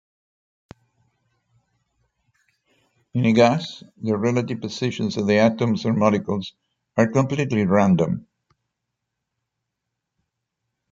In 3.13 3.23
a 3.23 3.33
gas, 3.33 3.83
the 4.01 4.17
relative 4.17 4.59
positions 4.59 5.15
of 5.15 5.27
the 5.27 5.37
atoms 5.37 5.85
or 5.85 5.93
molecules 5.93 6.55
are 6.97 7.11
completely 7.11 7.67
random. 7.67 8.25